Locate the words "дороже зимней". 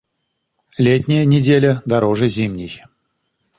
1.85-2.81